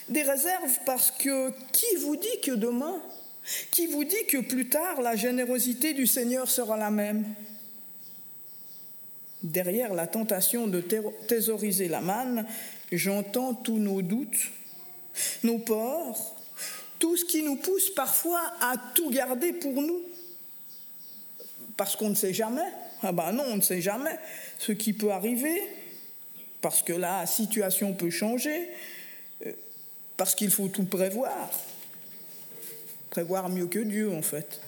des 0.09 0.23
réserves 0.23 0.79
parce 0.85 1.11
que 1.11 1.51
qui 1.73 1.97
vous 2.01 2.17
dit 2.17 2.41
que 2.43 2.53
demain, 2.53 3.01
qui 3.71 3.87
vous 3.87 4.05
dit 4.05 4.27
que 4.29 4.39
plus 4.39 4.69
tard 4.69 5.01
la 5.01 5.17
générosité 5.17 5.95
du 5.95 6.07
Seigneur 6.07 6.51
sera 6.51 6.77
la 6.77 6.91
même? 6.91 7.25
Derrière 9.43 9.95
la 9.95 10.07
tentation 10.07 10.67
de 10.67 10.81
thésauriser 10.81 11.89
la 11.89 12.01
manne, 12.01 12.47
j'entends 12.91 13.55
tous 13.55 13.79
nos 13.79 14.03
doutes, 14.03 14.51
nos 15.45 15.59
peurs, 15.59 16.35
tout 16.99 17.17
ce 17.17 17.25
qui 17.25 17.43
nous 17.43 17.57
pousse 17.57 17.91
parfois 17.91 18.41
à 18.61 18.75
tout 18.95 19.11
garder 19.11 19.53
pour 19.53 19.81
nous. 19.83 20.03
Parce 21.77 21.95
qu'on 21.95 22.09
ne 22.09 22.15
sait 22.15 22.33
jamais. 22.33 22.67
Ah 23.03 23.13
ben 23.13 23.33
non, 23.33 23.45
on 23.49 23.57
ne 23.57 23.61
sait 23.61 23.83
jamais 23.83 24.19
ce 24.59 24.73
qui 24.73 24.93
peut 24.95 25.13
arriver, 25.13 25.63
parce 26.67 26.83
que 26.83 26.93
la 26.93 27.27
situation 27.27 27.93
peut 27.93 28.11
changer, 28.11 28.69
euh, 29.47 29.53
parce 30.17 30.35
qu'il 30.35 30.51
faut 30.51 30.67
tout 30.67 30.83
prévoir. 30.83 31.49
Prévoir 33.09 33.49
mieux 33.49 33.69
que 33.69 33.79
Dieu, 33.79 34.13
en 34.13 34.21
fait. 34.21 34.61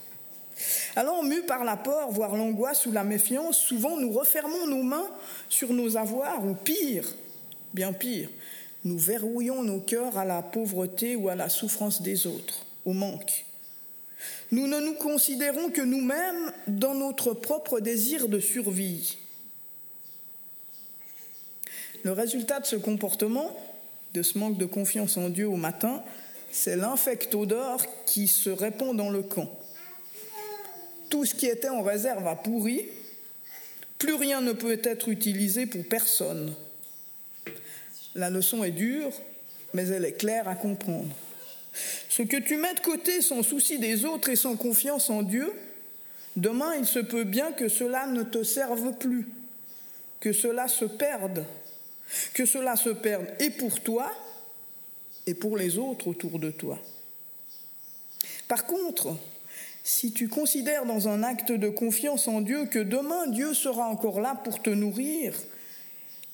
Alors, 0.95 1.25
mus 1.25 1.43
par 1.43 1.65
la 1.65 1.77
peur, 1.77 2.13
voire 2.13 2.37
l'angoisse 2.37 2.87
ou 2.87 2.93
la 2.93 3.03
méfiance, 3.03 3.59
souvent 3.59 3.97
nous 3.97 4.13
refermons 4.13 4.69
nos 4.69 4.85
mains 4.85 5.11
sur 5.49 5.73
nos 5.73 5.97
avoirs, 5.97 6.47
ou 6.47 6.55
pire, 6.55 7.05
bien 7.75 7.93
pire, 7.93 8.29
nous 8.85 8.97
verrouillons 8.97 9.65
nos 9.65 9.81
cœurs 9.81 10.19
à 10.19 10.25
la 10.25 10.41
pauvreté 10.41 11.17
ou 11.17 11.29
à 11.29 11.35
la 11.35 11.49
souffrance 11.49 12.01
des 12.01 12.29
autres, 12.29 12.65
au 12.85 12.93
manque. 12.93 13.45
Nous 14.53 14.69
ne 14.69 14.79
nous 14.79 14.95
considérons 14.95 15.71
que 15.71 15.83
nous-mêmes 15.83 16.53
dans 16.69 16.95
notre 16.95 17.33
propre 17.33 17.81
désir 17.81 18.29
de 18.29 18.39
survie. 18.39 19.19
Le 22.05 22.13
résultat 22.13 22.61
de 22.61 22.67
ce 22.67 22.77
comportement, 22.77 23.57
de 24.15 24.23
ce 24.23 24.39
manque 24.39 24.59
de 24.59 24.67
confiance 24.67 25.17
en 25.17 25.29
Dieu 25.29 25.49
au 25.49 25.57
matin, 25.57 26.03
c'est 26.51 26.77
l'infectodore 26.77 27.83
qui 28.07 28.29
se 28.29 28.51
répand 28.51 28.97
dans 28.97 29.11
le 29.11 29.23
camp 29.23 29.51
tout 31.09 31.25
ce 31.25 31.35
qui 31.35 31.47
était 31.47 31.69
en 31.69 31.83
réserve 31.83 32.27
a 32.27 32.37
pourri, 32.37 32.87
plus 33.99 34.15
rien 34.15 34.41
ne 34.41 34.53
peut 34.53 34.81
être 34.85 35.09
utilisé 35.09 35.67
pour 35.67 35.85
personne. 35.85 36.55
La 38.15 38.31
leçon 38.31 38.65
est 38.65 38.71
dure, 38.71 39.13
mais 39.75 39.89
elle 39.89 40.05
est 40.05 40.13
claire 40.13 40.49
à 40.49 40.55
comprendre. 40.55 41.15
Ce 42.09 42.23
que 42.23 42.37
tu 42.37 42.57
mets 42.57 42.75
de 42.75 42.81
côté 42.81 43.21
sans 43.23 43.43
souci 43.43 43.79
des 43.79 44.05
autres 44.05 44.29
et 44.29 44.37
sans 44.37 44.57
confiance 44.57 45.11
en 45.11 45.23
Dieu, 45.23 45.53
demain 46.37 46.75
il 46.77 46.87
se 46.87 46.99
peut 46.99 47.25
bien 47.25 47.53
que 47.53 47.69
cela 47.69 48.07
ne 48.07 48.23
te 48.23 48.43
serve 48.43 48.93
plus, 48.99 49.27
que 50.21 50.33
cela 50.33 50.69
se 50.69 50.85
perde, 50.85 51.45
que 52.35 52.47
cela 52.47 52.77
se 52.77 52.91
perde 52.91 53.27
et 53.41 53.51
pour 53.51 53.81
toi 53.81 54.13
et 55.27 55.35
pour 55.35 55.57
les 55.57 55.79
autres 55.79 56.09
autour 56.09 56.39
de 56.39 56.51
toi. 56.51 56.79
Par 58.49 58.67
contre, 58.67 59.17
si 59.85 60.13
tu 60.13 60.29
considères 60.29 60.87
dans 60.87 61.09
un 61.09 61.23
acte 61.23 61.53
de 61.53 61.69
confiance 61.69 62.29
en 62.29 62.41
Dieu 62.41 62.67
que 62.67 62.79
demain 62.79 63.27
Dieu 63.29 63.55
sera 63.55 63.87
encore 63.89 64.21
là 64.21 64.35
pour 64.43 64.63
te 64.63 64.71
nourrir, 64.71 65.35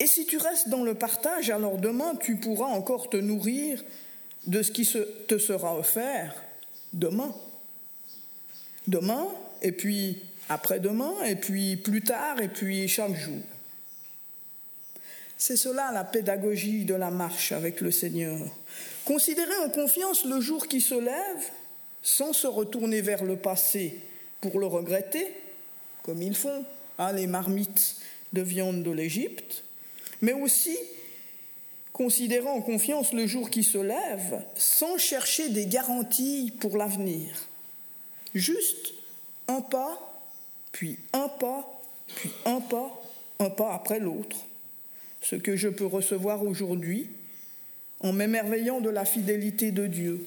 et 0.00 0.06
si 0.06 0.26
tu 0.26 0.38
restes 0.38 0.68
dans 0.68 0.82
le 0.82 0.94
partage, 0.94 1.50
alors 1.50 1.78
demain 1.78 2.16
tu 2.16 2.36
pourras 2.36 2.66
encore 2.66 3.10
te 3.10 3.16
nourrir 3.16 3.82
de 4.46 4.62
ce 4.62 4.70
qui 4.70 4.88
te 5.28 5.38
sera 5.38 5.76
offert 5.76 6.34
demain. 6.92 7.34
Demain, 8.86 9.26
et 9.62 9.72
puis 9.72 10.22
après-demain, 10.48 11.14
et 11.24 11.36
puis 11.36 11.76
plus 11.76 12.02
tard, 12.02 12.40
et 12.40 12.48
puis 12.48 12.86
chaque 12.88 13.14
jour. 13.14 13.40
C'est 15.46 15.56
cela 15.56 15.92
la 15.92 16.04
pédagogie 16.04 16.86
de 16.86 16.94
la 16.94 17.10
marche 17.10 17.52
avec 17.52 17.82
le 17.82 17.90
Seigneur. 17.90 18.40
Considérer 19.04 19.58
en 19.58 19.68
confiance 19.68 20.24
le 20.24 20.40
jour 20.40 20.68
qui 20.68 20.80
se 20.80 20.94
lève 20.94 21.50
sans 22.02 22.32
se 22.32 22.46
retourner 22.46 23.02
vers 23.02 23.22
le 23.22 23.36
passé 23.36 24.00
pour 24.40 24.58
le 24.58 24.64
regretter, 24.64 25.26
comme 26.02 26.22
ils 26.22 26.34
font, 26.34 26.64
hein, 26.98 27.12
les 27.12 27.26
marmites 27.26 27.96
de 28.32 28.40
viande 28.40 28.82
de 28.82 28.90
l'Égypte, 28.90 29.64
mais 30.22 30.32
aussi 30.32 30.78
considérant 31.92 32.54
en 32.54 32.62
confiance 32.62 33.12
le 33.12 33.26
jour 33.26 33.50
qui 33.50 33.64
se 33.64 33.76
lève, 33.76 34.42
sans 34.56 34.96
chercher 34.96 35.50
des 35.50 35.66
garanties 35.66 36.54
pour 36.58 36.78
l'avenir. 36.78 37.28
Juste 38.34 38.94
un 39.48 39.60
pas, 39.60 40.22
puis 40.72 40.98
un 41.12 41.28
pas, 41.28 41.82
puis 42.16 42.30
un 42.46 42.62
pas, 42.62 43.02
un 43.40 43.50
pas 43.50 43.74
après 43.74 44.00
l'autre. 44.00 44.38
Ce 45.24 45.34
que 45.34 45.56
je 45.56 45.68
peux 45.68 45.86
recevoir 45.86 46.44
aujourd'hui 46.44 47.08
en 48.00 48.12
m'émerveillant 48.12 48.80
de 48.80 48.90
la 48.90 49.04
fidélité 49.04 49.72
de 49.72 49.86
Dieu 49.86 50.24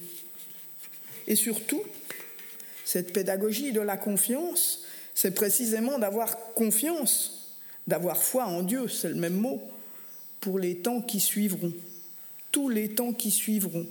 et 1.27 1.35
surtout, 1.35 1.83
cette 2.85 3.11
pédagogie 3.11 3.73
de 3.73 3.81
la 3.81 3.97
confiance, 3.97 4.85
c'est 5.13 5.35
précisément 5.35 5.99
d'avoir 5.99 6.53
confiance, 6.53 7.57
d'avoir 7.85 8.23
foi 8.23 8.45
en 8.45 8.63
Dieu, 8.63 8.87
c'est 8.87 9.09
le 9.09 9.15
même 9.15 9.35
mot, 9.35 9.61
pour 10.39 10.57
les 10.57 10.77
temps 10.77 11.01
qui 11.01 11.19
suivront, 11.19 11.73
tous 12.51 12.69
les 12.69 12.89
temps 12.89 13.11
qui 13.11 13.29
suivront. 13.29 13.85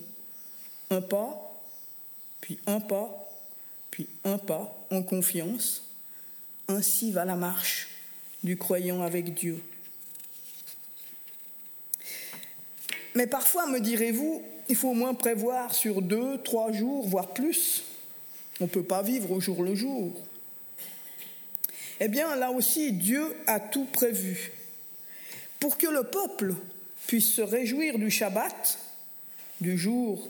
Un 0.88 1.02
pas, 1.02 1.60
puis 2.40 2.58
un 2.66 2.80
pas, 2.80 3.30
puis 3.90 4.08
un 4.24 4.38
pas 4.38 4.74
en 4.90 5.02
confiance. 5.02 5.82
Ainsi 6.68 7.12
va 7.12 7.24
la 7.24 7.36
marche 7.36 7.88
du 8.42 8.56
croyant 8.56 9.02
avec 9.02 9.34
Dieu. 9.34 9.60
Mais 13.16 13.26
parfois, 13.26 13.66
me 13.66 13.80
direz-vous, 13.80 14.42
il 14.68 14.76
faut 14.76 14.90
au 14.90 14.94
moins 14.94 15.14
prévoir 15.14 15.74
sur 15.74 16.02
deux, 16.02 16.36
trois 16.42 16.70
jours, 16.70 17.08
voire 17.08 17.32
plus. 17.32 17.82
On 18.60 18.64
ne 18.64 18.68
peut 18.68 18.82
pas 18.82 19.02
vivre 19.02 19.30
au 19.32 19.40
jour 19.40 19.62
le 19.62 19.74
jour. 19.74 20.12
Eh 21.98 22.08
bien, 22.08 22.36
là 22.36 22.50
aussi, 22.50 22.92
Dieu 22.92 23.34
a 23.46 23.58
tout 23.58 23.86
prévu. 23.86 24.52
Pour 25.58 25.78
que 25.78 25.86
le 25.86 26.02
peuple 26.02 26.54
puisse 27.06 27.32
se 27.32 27.40
réjouir 27.40 27.98
du 27.98 28.10
Shabbat, 28.10 28.78
du 29.62 29.78
jour 29.78 30.28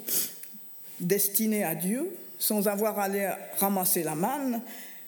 destiné 1.00 1.64
à 1.64 1.74
Dieu, 1.74 2.16
sans 2.38 2.68
avoir 2.68 3.00
à 3.00 3.04
aller 3.04 3.28
ramasser 3.58 4.04
la 4.04 4.14
manne, 4.14 4.62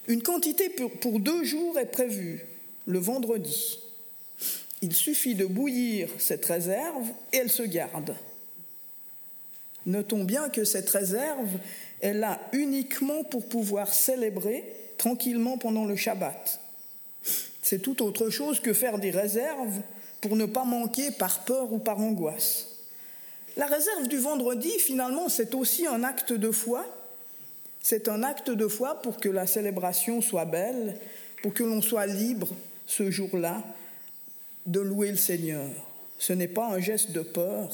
une 0.08 0.24
quantité 0.24 0.68
pour 0.68 1.20
deux 1.20 1.44
jours 1.44 1.78
est 1.78 1.92
prévue, 1.92 2.44
le 2.88 2.98
vendredi. 2.98 3.78
Il 4.82 4.94
suffit 4.94 5.34
de 5.34 5.44
bouillir 5.44 6.08
cette 6.18 6.44
réserve 6.44 7.08
et 7.32 7.38
elle 7.38 7.50
se 7.50 7.62
garde. 7.62 8.14
Notons 9.86 10.24
bien 10.24 10.48
que 10.48 10.64
cette 10.64 10.90
réserve 10.90 11.48
est 12.00 12.12
là 12.12 12.40
uniquement 12.52 13.24
pour 13.24 13.48
pouvoir 13.48 13.92
célébrer 13.92 14.64
tranquillement 14.98 15.58
pendant 15.58 15.84
le 15.84 15.96
Shabbat. 15.96 16.60
C'est 17.62 17.80
tout 17.80 18.02
autre 18.02 18.30
chose 18.30 18.60
que 18.60 18.72
faire 18.72 18.98
des 18.98 19.10
réserves 19.10 19.80
pour 20.20 20.36
ne 20.36 20.46
pas 20.46 20.64
manquer 20.64 21.10
par 21.10 21.44
peur 21.44 21.72
ou 21.72 21.78
par 21.78 21.98
angoisse. 21.98 22.66
La 23.56 23.66
réserve 23.66 24.08
du 24.08 24.18
vendredi, 24.18 24.70
finalement, 24.78 25.28
c'est 25.28 25.54
aussi 25.54 25.86
un 25.86 26.04
acte 26.04 26.32
de 26.32 26.50
foi. 26.50 26.84
C'est 27.82 28.08
un 28.08 28.22
acte 28.22 28.50
de 28.50 28.68
foi 28.68 29.02
pour 29.02 29.18
que 29.18 29.28
la 29.28 29.46
célébration 29.46 30.20
soit 30.20 30.44
belle, 30.44 30.96
pour 31.42 31.54
que 31.54 31.64
l'on 31.64 31.82
soit 31.82 32.06
libre 32.06 32.48
ce 32.86 33.10
jour-là 33.10 33.62
de 34.68 34.80
louer 34.80 35.10
le 35.10 35.16
Seigneur. 35.16 35.68
Ce 36.18 36.32
n'est 36.32 36.48
pas 36.48 36.68
un 36.68 36.78
geste 36.78 37.12
de 37.12 37.22
peur, 37.22 37.70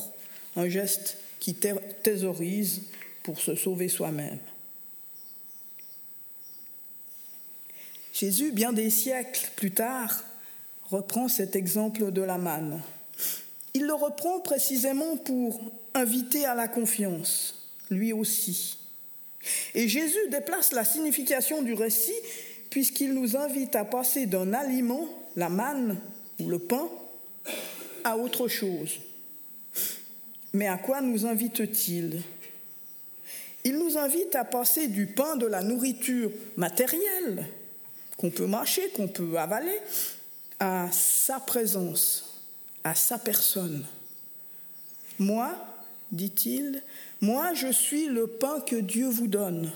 un 0.56 0.68
geste 0.68 1.18
qui 1.40 1.54
thésaurise 2.02 2.82
pour 3.22 3.40
se 3.40 3.54
sauver 3.54 3.88
soi-même. 3.88 4.38
Jésus, 8.12 8.52
bien 8.52 8.72
des 8.72 8.90
siècles 8.90 9.50
plus 9.56 9.72
tard, 9.72 10.22
reprend 10.90 11.28
cet 11.28 11.56
exemple 11.56 12.12
de 12.12 12.22
la 12.22 12.38
manne. 12.38 12.80
Il 13.74 13.86
le 13.86 13.94
reprend 13.94 14.38
précisément 14.38 15.16
pour 15.16 15.60
inviter 15.94 16.44
à 16.44 16.54
la 16.54 16.68
confiance, 16.68 17.72
lui 17.90 18.12
aussi. 18.12 18.78
Et 19.74 19.88
Jésus 19.88 20.28
déplace 20.30 20.72
la 20.72 20.84
signification 20.84 21.62
du 21.62 21.74
récit 21.74 22.12
puisqu'il 22.70 23.14
nous 23.14 23.36
invite 23.36 23.74
à 23.76 23.84
passer 23.84 24.26
d'un 24.26 24.52
aliment, 24.52 25.08
la 25.36 25.48
manne 25.48 26.00
ou 26.40 26.48
le 26.48 26.58
pain, 26.58 26.88
à 28.04 28.16
autre 28.16 28.48
chose. 28.48 28.98
Mais 30.52 30.68
à 30.68 30.76
quoi 30.76 31.00
nous 31.00 31.26
invite-t-il? 31.26 32.22
Il 33.64 33.78
nous 33.78 33.96
invite 33.96 34.34
à 34.34 34.44
passer 34.44 34.88
du 34.88 35.06
pain 35.06 35.36
de 35.36 35.46
la 35.46 35.62
nourriture 35.62 36.30
matérielle, 36.56 37.46
qu'on 38.16 38.30
peut 38.30 38.46
mâcher, 38.46 38.90
qu'on 38.90 39.08
peut 39.08 39.38
avaler, 39.38 39.80
à 40.60 40.88
sa 40.92 41.40
présence, 41.40 42.42
à 42.84 42.94
sa 42.94 43.18
personne. 43.18 43.86
Moi, 45.18 45.54
dit-il, 46.12 46.82
moi 47.20 47.54
je 47.54 47.72
suis 47.72 48.06
le 48.06 48.26
pain 48.26 48.60
que 48.60 48.76
Dieu 48.76 49.08
vous 49.08 49.28
donne. 49.28 49.72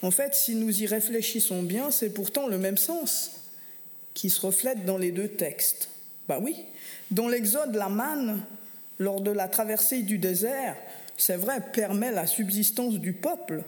En 0.00 0.10
fait, 0.10 0.34
si 0.34 0.54
nous 0.54 0.82
y 0.82 0.86
réfléchissons 0.86 1.62
bien, 1.62 1.90
c'est 1.90 2.10
pourtant 2.10 2.48
le 2.48 2.58
même 2.58 2.78
sens 2.78 3.41
qui 4.14 4.30
se 4.30 4.40
reflète 4.40 4.84
dans 4.84 4.98
les 4.98 5.12
deux 5.12 5.28
textes. 5.28 5.88
Bah 6.28 6.38
oui, 6.40 6.56
dans 7.10 7.28
l'Exode, 7.28 7.74
la 7.74 7.88
manne, 7.88 8.42
lors 8.98 9.20
de 9.20 9.30
la 9.30 9.48
traversée 9.48 10.02
du 10.02 10.18
désert, 10.18 10.76
c'est 11.16 11.36
vrai, 11.36 11.60
permet 11.72 12.12
la 12.12 12.26
subsistance 12.26 12.94
du 12.94 13.12
peuple, 13.12 13.62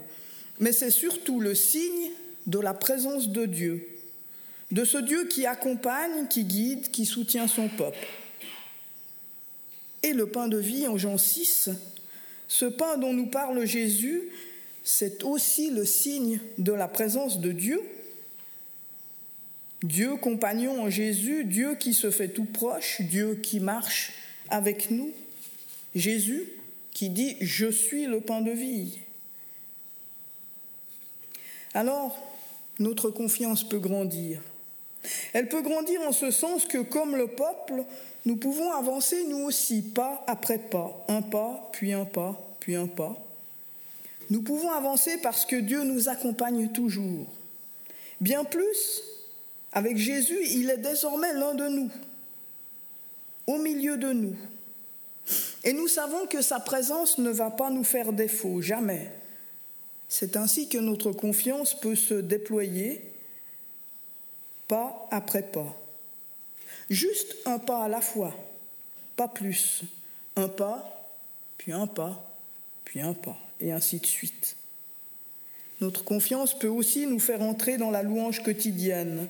mais 0.61 0.73
c'est 0.73 0.91
surtout 0.91 1.41
le 1.41 1.55
signe 1.55 2.11
de 2.47 2.59
la 2.59 2.75
présence 2.75 3.29
de 3.29 3.47
Dieu, 3.47 3.87
de 4.71 4.85
ce 4.85 4.99
Dieu 4.99 5.27
qui 5.27 5.47
accompagne, 5.47 6.29
qui 6.29 6.45
guide, 6.45 6.91
qui 6.91 7.07
soutient 7.07 7.49
son 7.49 7.69
peuple. 7.69 8.07
Et 10.03 10.13
le 10.13 10.27
pain 10.27 10.49
de 10.49 10.59
vie 10.59 10.87
en 10.87 10.99
Jean 10.99 11.17
6, 11.17 11.71
ce 12.49 12.67
pain 12.67 12.99
dont 12.99 13.13
nous 13.13 13.27
parle 13.27 13.65
Jésus, 13.65 14.23
c'est 14.83 15.25
aussi 15.25 15.71
le 15.71 15.85
signe 15.85 16.41
de 16.59 16.73
la 16.73 16.89
présence 16.89 17.41
de 17.41 17.53
Dieu. 17.53 17.81
Dieu 19.85 20.17
compagnon 20.17 20.83
en 20.83 20.89
Jésus, 20.89 21.45
Dieu 21.45 21.75
qui 21.75 21.93
se 21.93 22.11
fait 22.11 22.29
tout 22.29 22.47
proche, 22.47 23.03
Dieu 23.03 23.35
qui 23.35 23.61
marche 23.61 24.15
avec 24.49 24.91
nous. 24.91 25.13
Jésus 25.95 26.49
qui 26.93 27.11
dit⁇ 27.11 27.35
Je 27.43 27.67
suis 27.67 28.07
le 28.07 28.21
pain 28.21 28.41
de 28.41 28.51
vie⁇ 28.51 28.97
Alors, 31.75 32.19
notre 32.79 33.11
confiance 33.11 33.63
peut 33.63 33.79
grandir. 33.79 34.41
Elle 35.35 35.51
peut 35.51 35.61
grandir 35.61 36.01
en 36.01 36.13
ce 36.13 36.31
sens 36.31 36.65
que, 36.65 36.79
comme 36.79 37.15
le 37.15 37.27
peuple, 37.27 37.85
nous 38.25 38.37
pouvons 38.37 38.73
avancer 38.73 39.25
nous 39.25 39.45
aussi, 39.45 39.83
pas 39.83 40.25
après 40.27 40.59
pas, 40.59 41.05
un 41.09 41.21
pas, 41.21 41.69
puis 41.75 41.93
un 41.93 42.07
pas, 42.07 42.41
puis 42.59 42.75
un 42.75 42.87
pas. 42.87 43.23
Nous 44.31 44.41
pouvons 44.41 44.71
avancer 44.71 45.19
parce 45.19 45.45
que 45.45 45.57
Dieu 45.57 45.85
nous 45.85 46.09
accompagne 46.09 46.71
toujours. 46.71 47.27
Bien 48.23 48.45
plus, 48.45 49.03
avec 49.75 49.99
Jésus, 49.99 50.39
il 50.47 50.71
est 50.71 50.79
désormais 50.79 51.35
l'un 51.35 51.55
de 51.55 51.69
nous, 51.69 51.91
au 53.47 53.59
milieu 53.59 53.99
de 53.99 54.13
nous. 54.13 54.37
Et 55.65 55.73
nous 55.73 55.89
savons 55.89 56.27
que 56.27 56.41
sa 56.41 56.61
présence 56.61 57.19
ne 57.19 57.31
va 57.31 57.51
pas 57.51 57.71
nous 57.71 57.85
faire 57.85 58.13
défaut, 58.13 58.61
jamais. 58.61 59.11
C'est 60.09 60.37
ainsi 60.37 60.69
que 60.69 60.79
notre 60.79 61.13
confiance 61.13 61.79
peut 61.79 61.97
se 61.97 62.15
déployer 62.15 63.03
pas 64.69 65.09
après 65.11 65.43
pas. 65.43 65.77
Juste 66.89 67.37
un 67.45 67.59
pas 67.59 67.85
à 67.85 67.89
la 67.89 68.01
fois, 68.01 68.35
pas 69.17 69.29
plus. 69.29 69.83
Un 70.37 70.49
pas, 70.49 71.09
puis 71.59 71.73
un 71.73 71.87
pas, 71.87 72.25
puis 72.85 73.01
un 73.01 73.15
pas 73.15 73.39
et 73.61 73.73
ainsi 73.73 73.99
de 73.99 74.07
suite. 74.07 74.57
Notre 75.81 76.05
confiance 76.05 76.59
peut 76.59 76.69
aussi 76.69 77.07
nous 77.07 77.19
faire 77.19 77.43
entrer 77.43 77.79
dans 77.79 77.91
la 77.91 78.03
louange 78.03 78.43
quotidienne. 78.43 79.29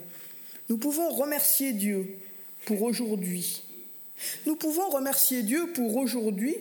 Nous 0.69 0.79
pouvons 0.79 1.11
remercier 1.11 1.73
Dieu 1.73 2.19
pour 2.65 2.83
aujourd'hui. 2.83 3.63
Nous 4.47 4.57
pouvons 4.57 4.89
remercier 4.89 5.43
Dieu 5.43 5.73
pour 5.75 5.97
aujourd'hui, 5.97 6.57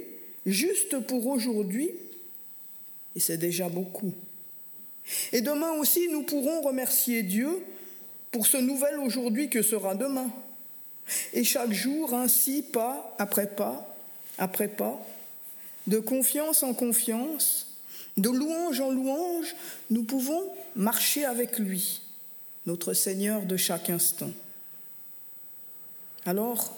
juste 0.46 1.00
pour 1.00 1.28
aujourd'hui, 1.28 1.92
et 3.16 3.20
c'est 3.20 3.38
déjà 3.38 3.70
beaucoup. 3.70 4.14
Et 5.32 5.42
demain 5.42 5.72
aussi, 5.74 6.08
nous 6.10 6.24
pourrons 6.24 6.62
remercier 6.62 7.24
Dieu 7.24 7.50
pour 8.32 8.48
ce 8.48 8.58
nouvel 8.58 9.00
aujourd'hui 9.00 9.50
que 9.50 9.62
sera 9.62 9.96
demain. 9.96 10.32
Et 11.34 11.44
chaque 11.44 11.72
jour, 11.72 12.14
ainsi, 12.14 12.62
pas 12.62 13.16
après 13.20 13.48
pas, 13.48 13.96
après 14.38 14.68
pas, 14.68 15.00
de 15.88 16.00
confiance 16.00 16.64
en 16.64 16.74
confiance, 16.74 17.68
de 18.18 18.30
louange 18.30 18.80
en 18.80 18.92
louange, 18.92 19.56
nous 19.90 20.04
pouvons 20.04 20.44
marcher 20.76 21.26
avec 21.26 21.60
lui, 21.60 22.02
notre 22.66 22.94
Seigneur 22.94 23.44
de 23.44 23.58
chaque 23.58 23.90
instant. 23.90 24.32
Alors, 26.26 26.76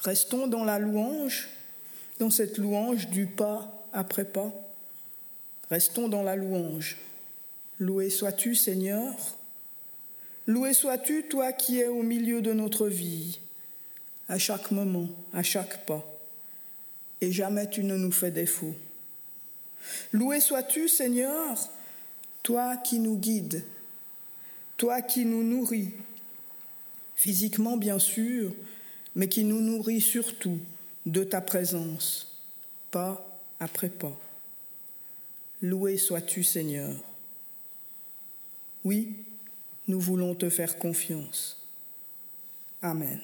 restons 0.00 0.46
dans 0.46 0.64
la 0.64 0.78
louange, 0.78 1.48
dans 2.18 2.30
cette 2.30 2.58
louange 2.58 3.08
du 3.08 3.26
pas 3.26 3.72
après 3.92 4.24
pas. 4.24 4.52
Restons 5.70 6.08
dans 6.08 6.22
la 6.22 6.36
louange. 6.36 6.96
Loué 7.78 8.10
sois-tu, 8.10 8.54
Seigneur. 8.54 9.14
Loué 10.46 10.74
sois-tu, 10.74 11.24
toi 11.28 11.52
qui 11.52 11.80
es 11.80 11.88
au 11.88 12.02
milieu 12.02 12.42
de 12.42 12.52
notre 12.52 12.88
vie, 12.88 13.38
à 14.28 14.38
chaque 14.38 14.70
moment, 14.70 15.08
à 15.32 15.42
chaque 15.42 15.86
pas 15.86 16.04
et 17.20 17.32
jamais 17.32 17.68
tu 17.68 17.84
ne 17.84 17.96
nous 17.96 18.12
fais 18.12 18.30
défaut. 18.30 18.74
Loué 20.12 20.40
sois-tu, 20.40 20.88
Seigneur, 20.88 21.56
toi 22.42 22.76
qui 22.76 22.98
nous 22.98 23.16
guides, 23.16 23.62
toi 24.78 25.02
qui 25.02 25.26
nous 25.26 25.42
nourris, 25.42 25.90
physiquement 27.16 27.76
bien 27.76 27.98
sûr, 27.98 28.54
mais 29.14 29.28
qui 29.28 29.44
nous 29.44 29.60
nourris 29.60 30.00
surtout 30.00 30.58
de 31.04 31.24
ta 31.24 31.42
présence, 31.42 32.40
pas 32.90 33.28
après 33.60 33.90
pas. 33.90 34.16
Loué 35.60 35.98
sois-tu, 35.98 36.44
Seigneur. 36.44 36.94
Oui, 38.84 39.16
nous 39.88 40.00
voulons 40.00 40.34
te 40.36 40.48
faire 40.48 40.78
confiance. 40.78 41.60
Amen. 42.80 43.20